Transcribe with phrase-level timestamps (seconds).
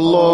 [0.00, 0.29] Allah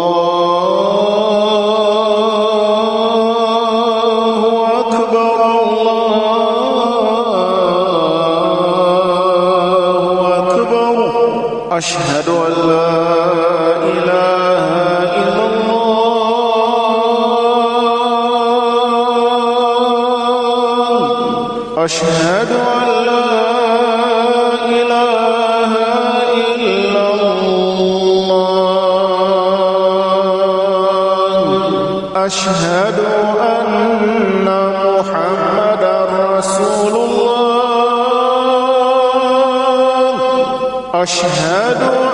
[41.03, 42.06] أشهد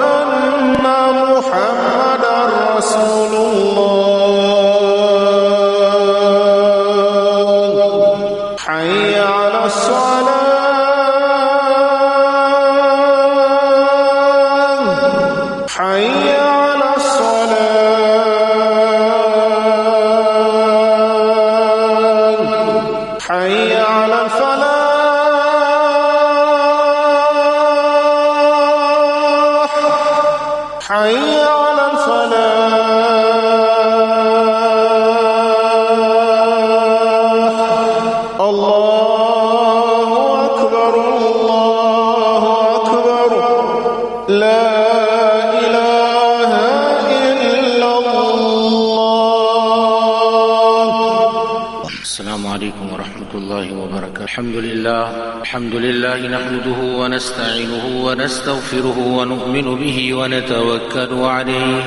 [54.43, 55.07] الحمد لله.
[55.41, 61.83] الحمد لله نحمده ونستعينه ونستغفره ونؤمن به ونتوكل عليه.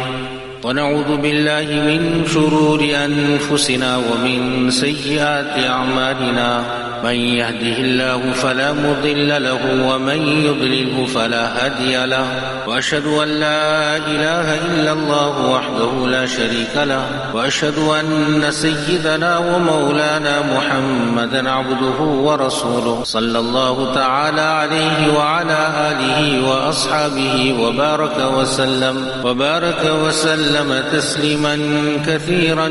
[0.64, 6.64] ونعوذ بالله من شرور أنفسنا ومن سيئات أعمالنا.
[7.04, 12.26] من يهده الله فلا مضل له ومن يضلله فلا هادي له.
[12.66, 21.50] وأشهد أن لا إله إلا الله وحده لا شريك له وأشهد أن سيدنا ومولانا محمدا
[21.50, 25.60] عبده ورسوله صلى الله تعالى عليه وعلى
[25.90, 31.58] آله وأصحابه وبارك وسلم وبارك وسلم تسليما
[32.06, 32.70] كثيرا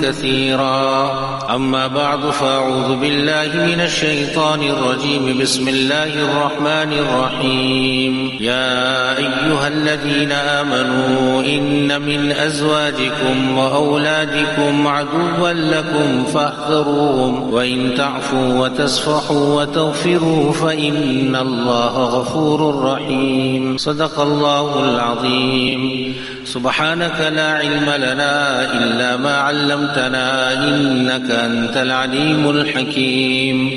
[0.00, 1.12] كثيرا.
[1.54, 8.36] أما بعد فأعوذ بالله من الشيطان الرجيم بسم الله الرحمن الرحيم.
[8.40, 9.29] يا أيها
[9.66, 22.04] الذين آمنوا إن من أزواجكم وأولادكم عدوا لكم فاحذروهم وإن تعفوا وتصفحوا وتغفروا فإن الله
[22.04, 23.76] غفور رحيم.
[23.76, 26.14] صدق الله العظيم.
[26.44, 33.70] سبحانك لا علم لنا إلا ما علمتنا إنك أنت العليم الحكيم.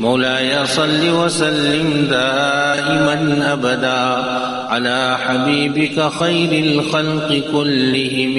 [0.00, 4.24] مولاي صل وسلم دائما أبدا.
[4.74, 8.34] على حبيبك خير الخلق كلهم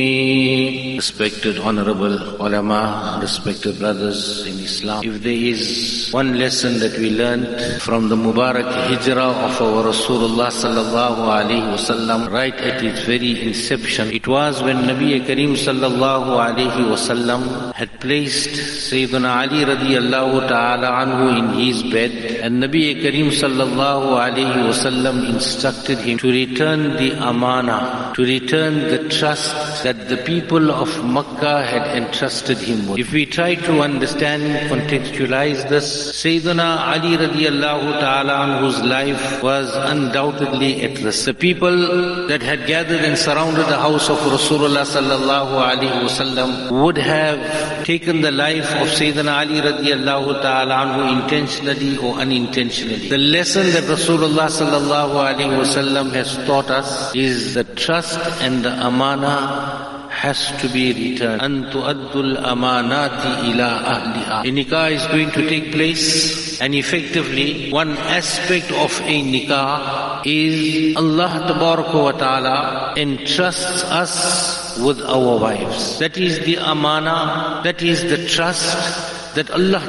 [0.96, 5.04] Respected honorable ulama, respected brothers in Islam.
[5.04, 10.48] If there is one lesson that we learned from the Mubarak hijrah of our Rasulullah
[10.64, 16.88] sallallahu alaihi wasallam right at its very inception, it was when Nabi Karim sallallahu alaihi
[16.94, 18.56] wasallam had placed
[18.90, 26.00] Sayyidina Ali radiallahu ta'ala anhu in his bed and Nabi Karim sallallahu alaihi wasallam instructed
[26.00, 31.86] him to return the amana, to return the trust that the people of Makkah had
[31.96, 32.98] entrusted him with.
[32.98, 35.86] If we try to understand, contextualize this,
[36.24, 41.26] Sayyidina Ali radiallahu ta'ala whose life was undoubtedly at risk.
[41.26, 46.98] The people that had gathered and surrounded the house of Rasulullah sallallahu alaihi wasallam would
[46.98, 53.10] have taken the life of Sayyidina Ali radiallahu ta'ala intentionally or unintentionally.
[53.10, 58.64] The lesson that Rasulullah sallallahu alaihi wasallam Islam has taught us is the trust and
[58.64, 61.42] the amana has to be returned.
[61.42, 64.42] Antu'addul amanati ila ahliha.
[64.42, 70.96] A nikah is going to take place and effectively one aspect of a nikah is
[70.96, 76.00] Allah wa ta'ala entrusts us with our wives.
[76.00, 79.84] That is the amana, that is the trust that Allah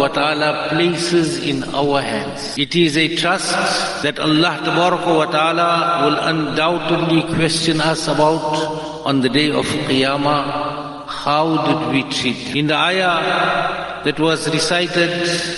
[0.00, 2.56] wa ta'ala places in our hands.
[2.56, 3.52] It is a trust
[4.02, 11.06] that Allah wa ta'ala will undoubtedly question us about on the day of Qiyamah.
[11.06, 12.56] How did we treat?
[12.56, 15.10] In the ayah that was recited,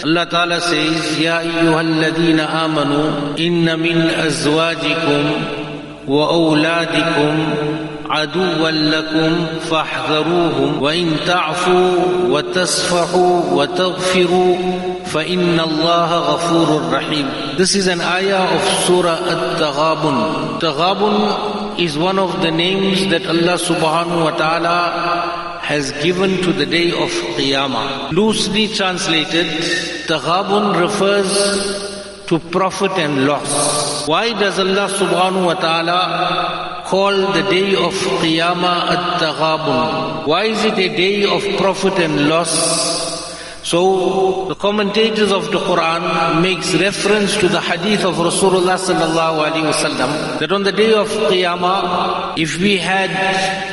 [0.04, 11.16] Allah Ta'ala says, Ya ayyuhalladhina amanu, inna min azwajikum wa awladikum عدوا لكم فاحذروهم وإن
[11.26, 11.94] تعفوا
[12.28, 14.56] وتصفحوا وتغفروا
[15.04, 20.58] فإن الله غفور رحيم This is an ayah of Surah At-Taghabun.
[20.60, 26.66] Taghabun is one of the names that Allah subhanahu wa ta'ala has given to the
[26.66, 28.10] day of Qiyamah.
[28.10, 29.46] Loosely translated,
[30.10, 31.30] Taghabun refers
[32.26, 34.08] to profit and loss.
[34.08, 40.26] Why does Allah subhanahu wa ta'ala call the day of Qiyamah at-Taghabun?
[40.26, 42.50] Why is it a day of profit and loss?
[43.62, 49.70] So the commentators of the Quran makes reference to the hadith of Rasulullah sallallahu alaihi
[49.70, 53.10] wasallam that on the day of Qiyamah, if we had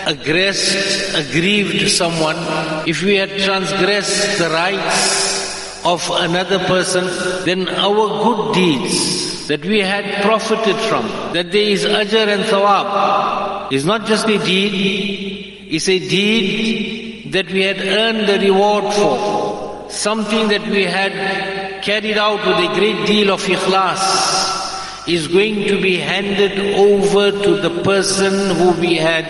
[0.05, 2.37] aggressed, aggrieved someone,
[2.85, 7.05] if we had transgressed the rights of another person,
[7.45, 13.71] then our good deeds that we had profited from, that there is ajr and thawab,
[13.71, 19.89] is not just a deed, it's a deed that we had earned the reward for
[19.89, 24.57] something that we had carried out with a great deal of ikhlas
[25.07, 29.25] is going to be handed over to the person who we had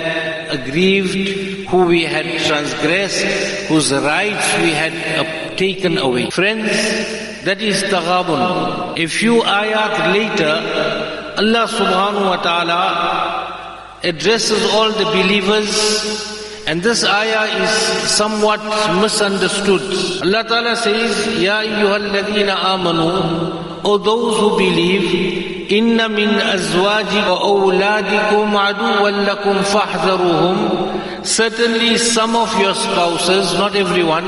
[0.49, 3.23] aggrieved, who we had transgressed,
[3.67, 6.29] whose rights we had taken away.
[6.31, 6.71] Friends,
[7.47, 8.99] that is taghabun.
[8.99, 10.55] A few ayat later,
[11.39, 12.81] Allah subhanahu wa ta'ala
[14.03, 15.71] addresses all the believers
[16.67, 17.71] and this ayah is
[18.11, 18.59] somewhat
[18.99, 19.79] misunderstood.
[20.27, 28.51] Allah Ta'ala says, Ya ayyuhalladhina amanu, O those who believe, Inna min azwaji wa awladikum
[28.51, 31.25] aduwan lakum fahdharuhum.
[31.25, 34.25] Certainly some of your spouses, not everyone,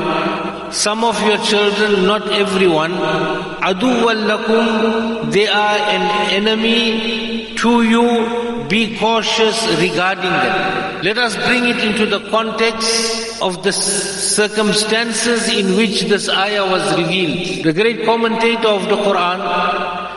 [0.72, 8.98] some of your children, not everyone, aduwan lakum, they are an enemy to you be
[8.98, 11.04] cautious regarding them.
[11.04, 16.86] Let us bring it into the context of the circumstances in which this ayah was
[16.98, 17.66] revealed.
[17.66, 19.40] The great commentator of the Quran,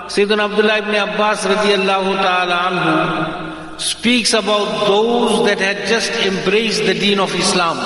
[0.06, 6.94] Sayyidina Abdullah ibn Abbas radiallahu ta'ala anhu, speaks about those that had just embraced the
[6.94, 7.78] deen of Islam.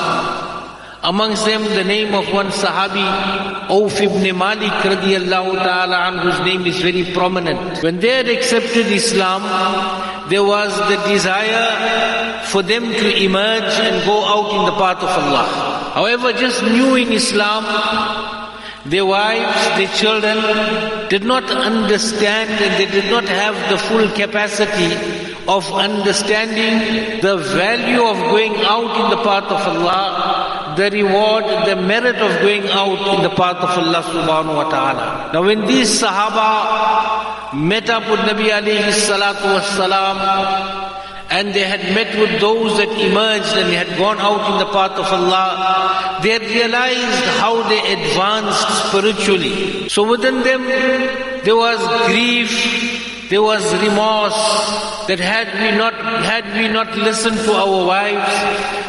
[1.06, 3.06] Amongst them, the name of one Sahabi,
[3.70, 7.80] Auf ibn Malik radiallahu ta'ala anhu's name is very prominent.
[7.80, 9.42] When they had accepted Islam,
[10.28, 15.10] there was the desire for them to emerge and go out in the path of
[15.22, 15.46] Allah.
[15.94, 17.62] However, just new in Islam,
[18.84, 24.90] their wives, their children did not understand and they did not have the full capacity
[25.46, 30.45] of understanding the value of going out in the path of Allah,
[30.76, 35.30] the reward, the merit of going out in the path of Allah subhanahu wa ta'ala.
[35.32, 39.56] Now when these Sahaba met up with Nabi alayhi salatu
[41.30, 44.92] and they had met with those that emerged and had gone out in the path
[44.92, 49.88] of Allah, they had realized how they advanced spiritually.
[49.88, 50.62] So within them,
[51.42, 52.50] there was grief,
[53.28, 55.94] there was remorse that had we not
[56.24, 58.32] had we not listened to our wives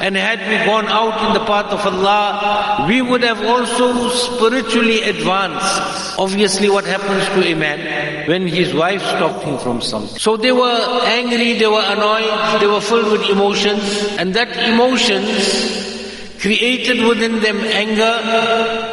[0.01, 5.01] and had we gone out in the path of Allah, we would have also spiritually
[5.03, 6.19] advanced.
[6.19, 10.17] Obviously what happens to a man when his wife stopped him from something.
[10.19, 13.83] So they were angry, they were annoyed, they were filled with emotions
[14.19, 15.87] and that emotions
[16.39, 18.15] created within them anger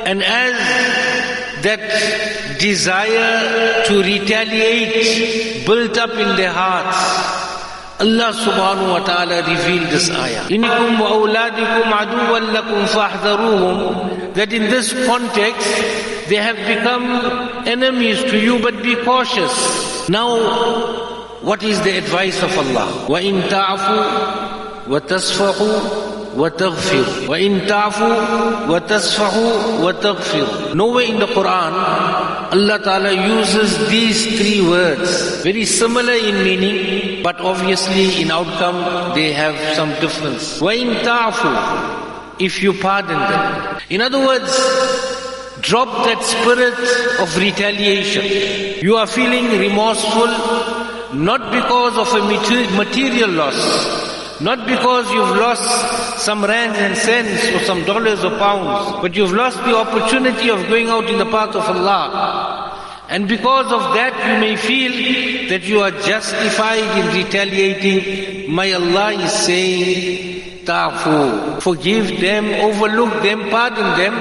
[0.09, 0.57] and as
[1.63, 7.01] that desire to retaliate built up in their hearts.
[8.05, 10.45] Allah subhanahu wa ta'ala revealed this ayah.
[10.49, 11.27] Inikum wa
[12.49, 12.81] lakum.
[14.35, 15.69] That in this context,
[16.29, 17.05] they have become
[17.69, 20.09] enemies to you, but be cautious.
[20.09, 20.39] Now,
[21.41, 23.07] what is the advice of Allah?
[23.09, 26.04] Wa in ta'afu wa tasfahu
[26.37, 31.73] وَتَغْفِرُ وَإِن تَعْفُوا وَتَصْفَحُوا وَتَغْفِرُ Nowhere in the Quran,
[32.53, 39.33] Allah Ta'ala uses these three words, very similar in meaning, but obviously in outcome they
[39.33, 40.61] have some difference.
[40.61, 43.81] وَإِن تَعْفُوا If you pardon them.
[43.91, 44.51] In other words,
[45.61, 46.75] drop that spirit
[47.21, 48.83] of retaliation.
[48.83, 50.27] You are feeling remorseful,
[51.15, 57.59] not because of a material loss, not because you've lost some rands and cents or
[57.67, 61.55] some dollars or pounds, but you've lost the opportunity of going out in the path
[61.55, 63.05] of Allah.
[63.11, 68.51] And because of that you may feel that you are justified in retaliating.
[68.51, 71.61] My Allah is saying, Ta'fu.
[71.61, 74.15] Forgive them, overlook them, pardon them,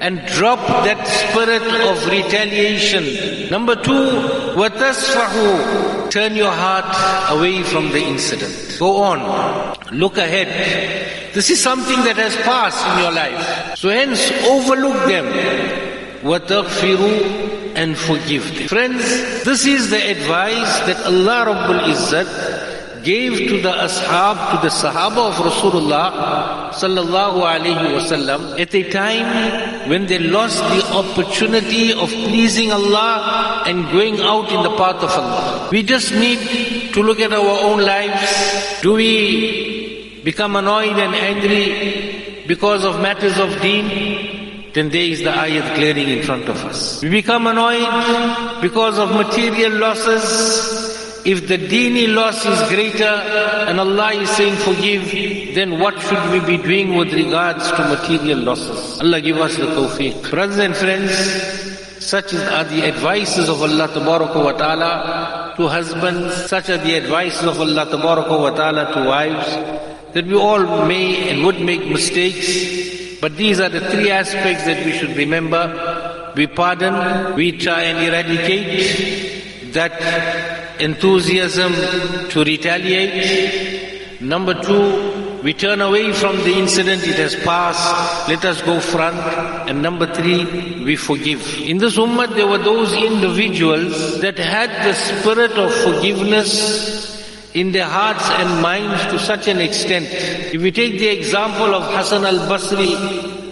[0.00, 3.50] and drop that spirit of retaliation.
[3.50, 4.10] Number two,
[4.58, 6.84] وَتَسْفَحُوا turn your heart
[7.30, 8.76] away from the incident.
[8.78, 9.76] Go on.
[9.92, 11.32] Look ahead.
[11.32, 13.76] This is something that has passed in your life.
[13.78, 15.26] So hence, overlook them.
[16.22, 18.68] وَتَغْفِرُوا and forgive them.
[18.68, 19.02] Friends,
[19.44, 22.28] this is the advice that Allah Rabbul Izzat
[23.03, 29.89] gave to the ashab, to the sahaba of Rasulullah sallallahu alaihi wasallam at a time
[29.89, 35.11] when they lost the opportunity of pleasing Allah and going out in the path of
[35.11, 35.69] Allah.
[35.71, 38.81] We just need to look at our own lives.
[38.81, 44.73] Do we become annoyed and angry because of matters of deen?
[44.73, 47.01] Then there is the ayat glaring in front of us.
[47.01, 50.86] We become annoyed because of material losses.
[51.27, 56.39] If the dini loss is greater and Allah is saying forgive, then what should we
[56.39, 59.01] be doing with regards to material losses?
[59.01, 60.29] Allah give us the tawfiq.
[60.31, 61.11] Brothers and friends,
[61.99, 67.59] such are the advices of Allah wa ta'ala to husbands, such are the advices of
[67.59, 73.59] Allah wa ta'ala to wives, that we all may and would make mistakes, but these
[73.59, 76.31] are the three aspects that we should remember.
[76.37, 81.73] We pardon, we try and eradicate that enthusiasm
[82.29, 84.21] to retaliate.
[84.21, 89.17] Number two, we turn away from the incident, it has passed, let us go front.
[89.69, 91.59] And number three, we forgive.
[91.59, 97.15] In this ummah, there were those individuals that had the spirit of forgiveness
[97.53, 100.07] in their hearts and minds to such an extent.
[100.53, 102.95] If we take the example of Hassan al-Basri,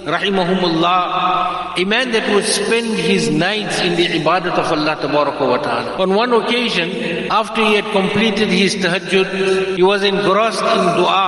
[0.05, 5.97] rahimahumullah, a man that would spend his nights in the ibadat of Allah wa ta'ala.
[5.99, 6.89] On one occasion,
[7.29, 11.27] after he had completed his tahajjud, he was engrossed in dua.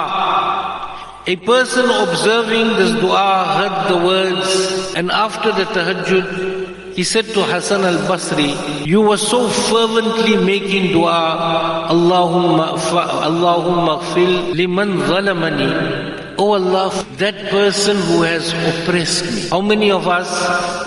[1.27, 7.43] A person observing this dua heard the words, and after the tahajjud, he said to
[7.43, 8.55] Hassan al-Basri,
[8.87, 16.06] you were so fervently making dua, Allahumma, Allahumma fil liman zalamani.
[16.39, 19.49] Oh Allah, that person who has oppressed me.
[19.49, 20.29] How many of us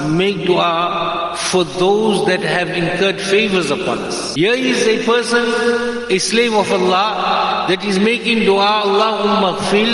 [0.09, 4.35] make dua for those that have incurred favors upon us?
[4.37, 5.43] Here is a person,
[6.09, 9.91] a slave of Allah, that is making dua, Allahumma fil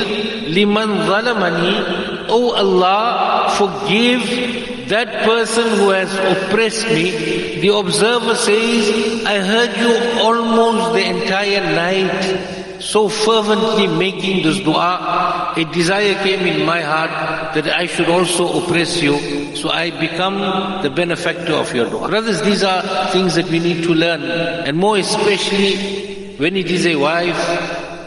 [0.53, 2.27] liman zalamani.
[2.29, 7.61] Oh Allah, forgive that person who has oppressed me.
[7.61, 12.56] The observer says, I heard you almost the entire night
[12.86, 18.62] so fervently making this dua, a desire came in my heart that I should also
[18.62, 22.08] oppress you, so I become the benefactor of your dua.
[22.08, 22.82] Brothers, these are
[23.12, 27.38] things that we need to learn, and more especially when it is a wife,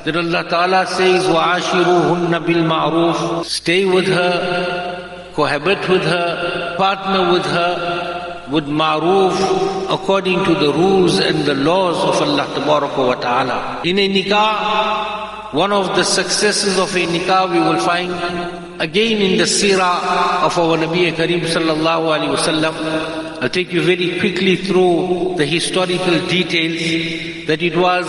[0.05, 8.47] that Allah Ta'ala says, وَعَاشِرُوهُنَّ بِالْمَعْرُوفِ Stay with her, cohabit with her, partner with her,
[8.51, 12.48] with ma'roof according to the rules and the laws of Allah
[12.98, 13.82] wa ta'ala.
[13.84, 18.12] In a nikah, one of the successes of a nikah we will find
[18.80, 23.42] again in the seerah of our Nabi Kareem sallallahu alayhi wasallam.
[23.42, 28.06] I'll take you very quickly through the historical details that it was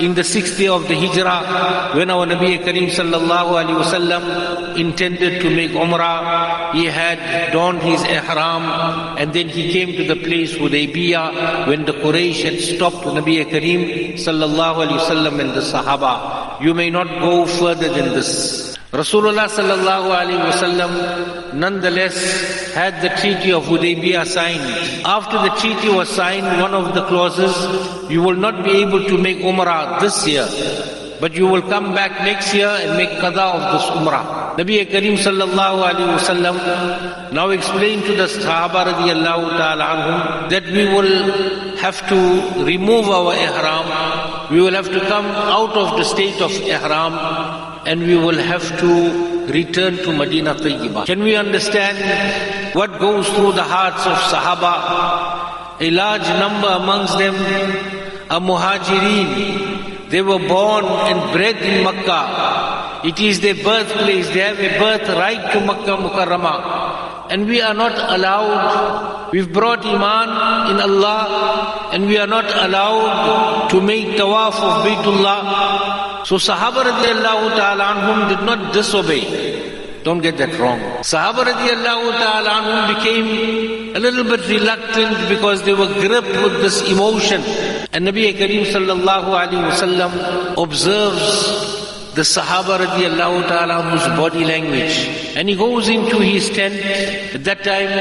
[0.00, 5.40] in the sixth year of the Hijrah when our Nabi Kareem sallallahu alaihi wasallam intended
[5.42, 6.72] to make Umrah.
[6.72, 8.62] He had donned his ihram
[9.18, 14.14] and then he came to the place Hudaybiyah when the Quraysh had stopped Nabi Kareem
[14.14, 16.60] sallallahu alaihi wasallam and the Sahaba.
[16.60, 18.67] You may not go further than this.
[18.88, 25.04] Rasulullah sallallahu alaihi wasallam nonetheless had the treaty of Hudaybiyah signed.
[25.04, 27.52] After the treaty was signed, one of the clauses,
[28.10, 30.48] you will not be able to make Umrah this year,
[31.20, 34.56] but you will come back next year and make qada of this Umrah.
[34.56, 40.88] Nabi Kareem sallallahu alaihi wasallam now explained to the Sahaba radiallahu ta'ala anhum that we
[40.88, 46.40] will have to remove our ihram, we will have to come out of the state
[46.40, 48.92] of ihram and we will have to
[49.48, 51.06] return to Medina Tayyibah.
[51.06, 51.96] Can we understand
[52.76, 55.80] what goes through the hearts of Sahaba?
[55.80, 57.34] A large number amongst them
[58.28, 60.10] are Muhajirin.
[60.10, 63.08] They were born and bred in Makkah.
[63.08, 64.28] It is their birthplace.
[64.36, 67.30] They have a birthright to Makkah Mukarramah.
[67.32, 70.28] And we are not allowed, we've brought Iman
[70.72, 77.56] in Allah, and we are not allowed to make tawaf of Baytullah so Sahaba radiallahu
[77.56, 79.22] ta'ala anhum did not disobey.
[80.04, 80.80] Don't get that wrong.
[81.02, 86.88] Sahaba radiallahu ta'ala anhum became a little bit reluctant because they were gripped with this
[86.90, 87.42] emotion.
[87.92, 91.78] And Nabi Kareem sallallahu alayhi wasallam observes
[92.14, 94.96] the Sahaba radiallahu ta'ala anhu's body language.
[95.36, 96.74] And he goes into his tent.
[97.34, 97.92] At that time,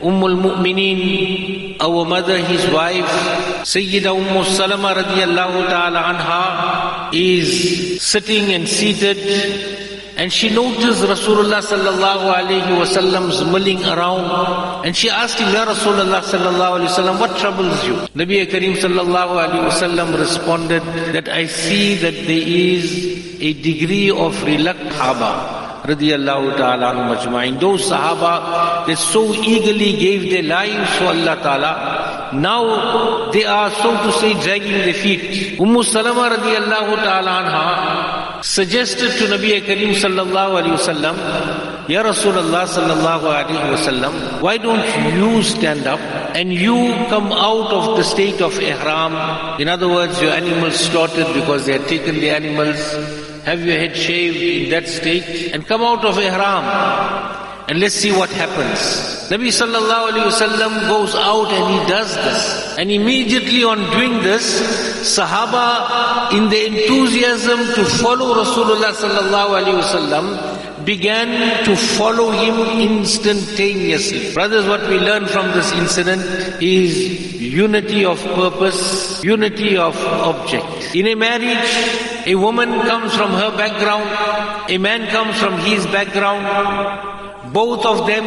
[0.00, 3.10] Umm al-Mu'mineen, our mother, his wife,
[3.66, 6.42] Sayyida Umm Salama radiallahu ta'ala anha,
[7.12, 9.18] is sitting and seated
[10.16, 16.22] and she noticed Rasulullah sallallahu alayhi wasallam's milling around and she asked him, Ya Rasulullah
[16.22, 17.94] sallallahu alayhi wasallam, what troubles you?
[18.18, 20.82] Nabi Kareem sallallahu alayhi wasallam responded
[21.14, 24.96] that I see that there is a degree of reluctance
[25.88, 27.58] radiallahu ta'ala majma'in.
[27.60, 31.72] Those Sahaba, they so eagerly gave their lives for Allah ta'ala.
[32.34, 35.58] Now they are, so to say, dragging their feet.
[35.60, 43.26] Umm Salama radiallahu ta'ala anha suggested to Nabi Kareem sallallahu alayhi wasallam, Ya Rasulullah sallallahu
[43.26, 44.84] alayhi wasallam, why don't
[45.16, 46.00] you stand up
[46.36, 46.74] and you
[47.08, 49.60] come out of the state of ihram?
[49.60, 52.78] In other words, your animals slaughtered because they had taken the animals
[53.44, 56.64] have your head shaved in that state and come out of ihram
[57.68, 58.80] and let's see what happens.
[59.28, 62.78] Nabi sallallahu alayhi wasallam goes out and he does this.
[62.78, 64.46] And immediately on doing this,
[65.04, 74.32] Sahaba in the enthusiasm to follow Rasulullah sallallahu alayhi wasallam began to follow him instantaneously.
[74.32, 76.22] Brothers, what we learn from this incident
[76.62, 80.94] is unity of purpose, unity of object.
[80.94, 84.08] In a marriage, a woman comes from her background,
[84.70, 87.17] a man comes from his background.
[87.52, 88.26] Both of them,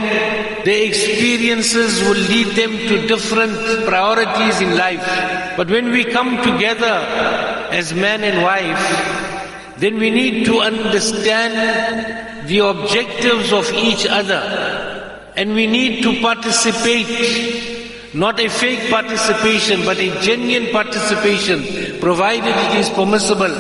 [0.66, 5.06] their experiences will lead them to different priorities in life.
[5.58, 7.06] But when we come together
[7.72, 15.32] as man and wife, then we need to understand the objectives of each other.
[15.36, 22.76] And we need to participate, not a fake participation, but a genuine participation, provided it
[22.80, 23.54] is permissible.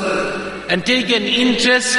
[0.69, 1.97] And take an interest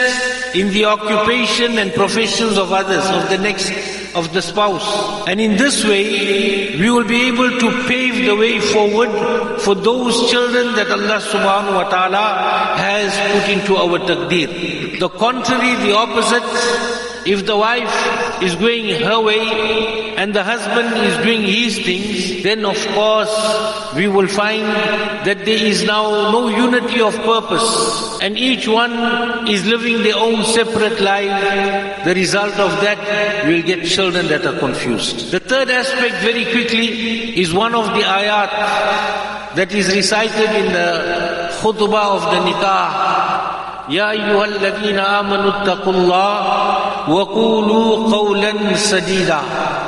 [0.55, 3.71] in the occupation and professions of others, of the next,
[4.15, 5.27] of the spouse.
[5.29, 10.31] And in this way, we will be able to pave the way forward for those
[10.31, 14.99] children that Allah subhanahu wa ta'ala has put into our taqdeer.
[14.99, 16.45] The contrary, the opposite,
[17.26, 22.66] if the wife is going her way and the husband is doing his things, then
[22.66, 23.34] of course
[23.96, 24.64] we will find
[25.28, 30.44] that there is now no unity of purpose and each one is living their own
[30.46, 32.04] separate life.
[32.06, 35.32] The result of that, we will get children that are confused.
[35.32, 41.50] The third aspect very quickly is one of the ayat that is recited in the
[41.62, 43.38] khutbah of the nikah
[43.90, 49.40] يا أيها الذين آمنوا اتقوا الله وقولوا قولا سديدا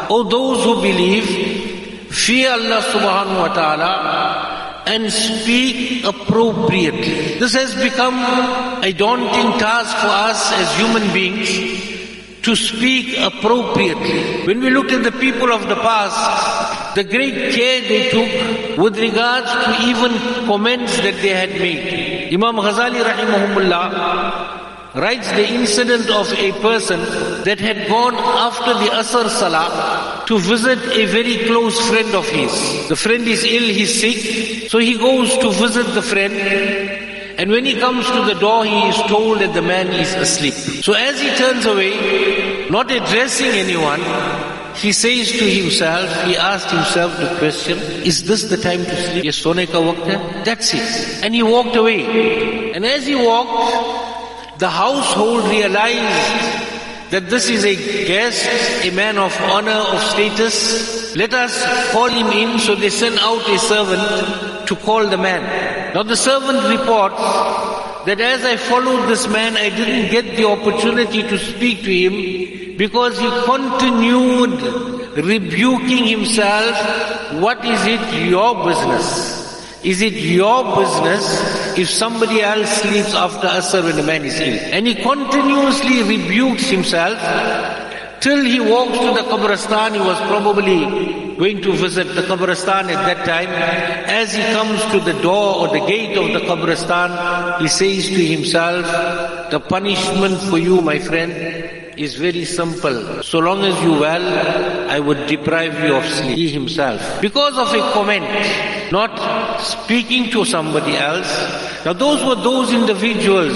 [0.10, 3.94] O those who believe, fear Allah subhanahu wa ta'ala
[4.88, 7.38] and speak appropriately.
[7.38, 8.18] This has become
[8.84, 11.50] a daunting task for us as human beings
[12.42, 14.48] to speak appropriately.
[14.48, 18.98] When we look at the people of the past, the great care they took with
[18.98, 20.12] regards to even
[20.48, 22.34] comments that they had made.
[22.34, 24.53] Imam Ghazali rahimahumullah
[24.95, 27.01] writes the incident of a person
[27.45, 32.89] that had gone after the Asr Salah to visit a very close friend of his.
[32.89, 37.03] The friend is ill, he's sick, so he goes to visit the friend
[37.37, 40.55] and when he comes to the door, he is told that the man is asleep.
[40.55, 44.01] So as he turns away, not addressing anyone,
[44.77, 49.25] he says to himself, he asked himself the question, is this the time to sleep?
[49.25, 51.25] Yes, sone ka waqt That's it.
[51.25, 52.73] And he walked away.
[52.73, 54.14] And as he walked,
[54.59, 56.75] the household realized
[57.11, 57.75] that this is a
[58.07, 58.45] guest,
[58.85, 61.15] a man of honor, of status.
[61.17, 61.55] Let us
[61.93, 62.59] call him in.
[62.59, 65.95] So they send out a servant to call the man.
[65.95, 67.23] Now the servant reports
[68.07, 72.77] that as I followed this man, I didn't get the opportunity to speak to him
[72.77, 74.61] because he continued
[75.17, 77.41] rebuking himself.
[77.41, 79.34] What is it your business?
[79.85, 84.59] Is it your business if somebody else sleeps after Asr when the man is ill?
[84.73, 87.19] And he continuously rebukes himself
[88.21, 89.93] till he walks to the Qabristan.
[89.93, 93.51] He was probably going to visit the Qabristan at that time.
[94.09, 98.25] As he comes to the door or the gate of the Qabristan, he says to
[98.25, 98.87] himself,
[99.51, 103.23] the punishment for you, my friend, is very simple.
[103.23, 106.37] So long as you well, I would deprive you of sleep.
[106.37, 107.21] He himself.
[107.21, 108.25] Because of a comment,
[108.93, 111.85] not speaking to somebody else.
[111.85, 113.55] Now those were those individuals.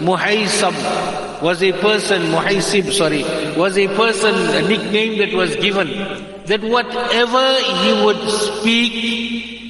[0.00, 3.22] Muhaysab was a person, Muhaysib, sorry,
[3.56, 5.88] was a person, a nickname that was given.
[6.46, 8.92] That whatever he would speak,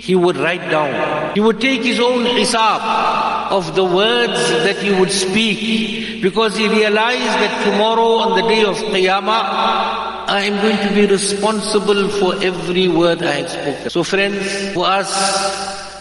[0.02, 1.35] he would write down.
[1.35, 6.68] He would take his own hisab of the words that he would speak because he
[6.68, 12.35] realized that tomorrow on the day of Qiyamah, I am going to be responsible for
[12.42, 13.90] every word I have spoken.
[13.90, 15.11] So friends, for us,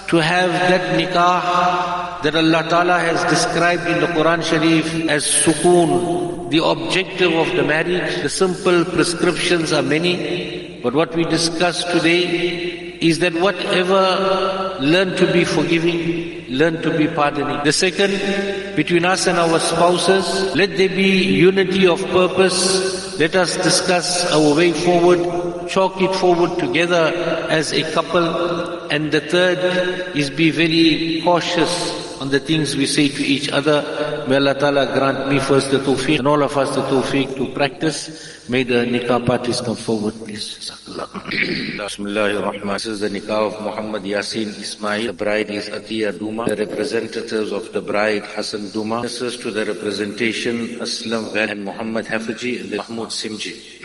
[0.07, 6.49] to have that nikah that Allah Ta'ala has described in the Quran Sharif as sukoon,
[6.49, 8.21] the objective of the marriage.
[8.21, 15.31] The simple prescriptions are many, but what we discuss today is that whatever, learn to
[15.31, 17.63] be forgiving, learn to be pardoning.
[17.63, 23.19] The second, between us and our spouses, let there be unity of purpose.
[23.19, 25.19] Let us discuss our way forward,
[25.67, 27.11] chalk it forward together
[27.49, 28.25] as a couple.
[28.91, 34.25] And the third is be very cautious on the things we say to each other.
[34.27, 37.47] May Allah Ta'ala grant me first the tawfiq and all of us the tawfiq to
[37.53, 38.47] practice.
[38.49, 40.71] May the nikah parties come forward, please.
[41.77, 42.73] Bismillahir Rahman.
[42.73, 45.07] This is the nikah of Muhammad Yasin Ismail.
[45.07, 46.45] The bride is Atiya Duma.
[46.45, 49.01] The representatives of the bride Hassan Duma.
[49.01, 53.84] This is to the representation Aslam Ghan and Muhammad Hafiji and Mahmoud Simji.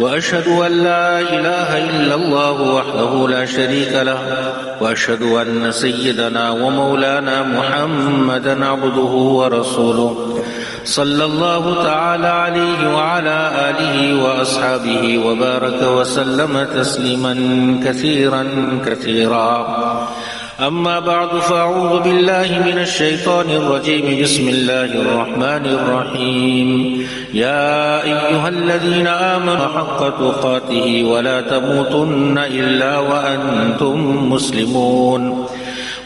[0.00, 4.18] وأشهد أن لا إله إلا الله وحده لا شريك له
[4.80, 10.40] وأشهد أن سيدنا ومولانا محمدا عبده ورسوله.
[10.84, 17.34] صلى الله تعالى عليه وعلى آله وأصحابه وبارك وسلم تسليما
[17.84, 18.46] كثيرا
[18.86, 20.09] كثيرا.
[20.66, 24.22] أما بعد فأعوذ بالله من الشيطان الرجيم.
[24.22, 26.68] بسم الله الرحمن الرحيم.
[27.34, 35.46] يا أيها الذين آمنوا حق تقاته ولا تموتن إلا وأنتم مسلمون.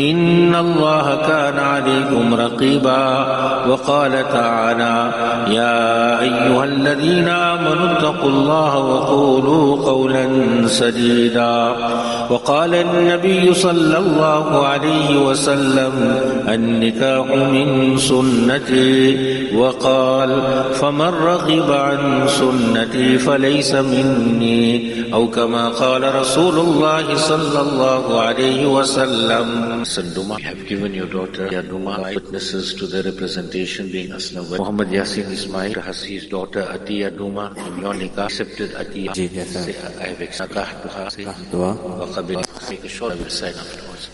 [0.00, 3.26] إن الله كان عليكم رقيبا
[3.68, 5.12] وقال تعالى
[5.50, 10.28] يا أيها الذين آمنوا اتقوا الله وقولوا قولا
[10.66, 11.72] سديدا.
[12.30, 15.92] وقال النبي صلى الله عليه وسلم
[16.48, 19.16] النكاح من سنتي.
[19.56, 20.40] وقال
[20.72, 24.96] فمن رغب عن سنتي فليس مني.
[25.14, 31.48] أو كما قال رسول الله صلى الله عليه وسلم Sanduma, you have given your daughter
[31.48, 34.58] Yaduma witnesses to the representation being Aslam.
[34.58, 39.14] Muhammad Yasin Ismail has his daughter Atiya Duma in your nikah accepted Atiya.
[39.14, 40.56] Say, I have accepted
[41.54, 44.10] وقبل make a short sign afterwards.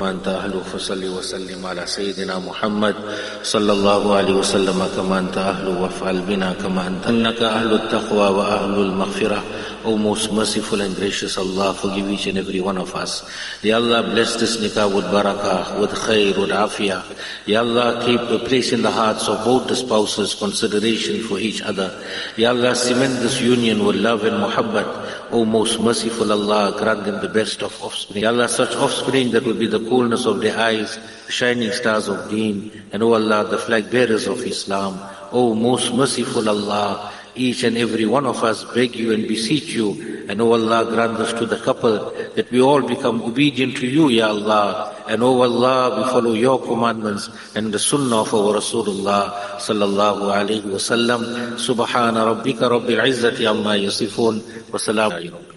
[0.00, 2.94] وأنت أهله فصل وسلم على سيدنا محمد
[3.42, 8.74] صلى الله عليه وسلم كما أنت أهله وافعل بنا كما أنت إنك أهل التقوى وأهل
[8.80, 9.44] المغفرة
[9.82, 13.24] O most merciful and gracious Allah, forgive each and every one of us.
[13.62, 17.00] Ya Allah, bless this nikah with barakah, with khair, with afiyah.
[17.46, 21.62] Ya Allah, keep a place in the hearts of both the spouses consideration for each
[21.62, 21.96] other.
[22.36, 25.32] Ya Allah, cement this union with love and muhabbat.
[25.32, 28.22] O most merciful Allah, grant them the best of offspring.
[28.22, 32.28] Ya Allah, such offspring that will be the coolness of their eyes, shining stars of
[32.28, 35.00] deen, and O Allah, the flag bearers of Islam.
[35.32, 40.24] O most merciful Allah, each and every one of us beg you and beseech you,
[40.28, 44.08] and O Allah, grant us to the couple that we all become obedient to you,
[44.08, 44.94] Ya Allah.
[45.08, 50.64] And O Allah, we follow your commandments and the sunnah of our Rasulullah sallallahu alayhi
[50.64, 51.20] wa sallam.
[51.58, 54.70] Subhana rabbika rabbil izzati amma yasifun.
[54.70, 55.49] Wa salaam.